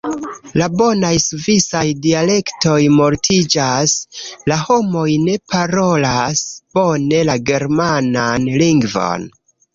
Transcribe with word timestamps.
La 0.59 0.67
bonaj 0.77 1.09
svisaj 1.23 1.83
dialektoj 2.05 2.77
mortiĝas, 2.93 3.93
la 4.53 4.57
homoj 4.63 5.05
ne 5.27 5.37
parolas 5.53 6.43
bone 6.81 7.23
la 7.31 7.39
germanan 7.53 8.51
lingvon. 8.65 9.31